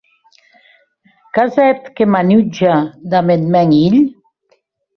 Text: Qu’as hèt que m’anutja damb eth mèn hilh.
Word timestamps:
Qu’as 1.33 1.55
hèt 1.63 1.81
que 1.95 2.03
m’anutja 2.11 2.75
damb 3.09 3.29
eth 3.35 3.47
mèn 3.53 3.69
hilh. 3.77 4.01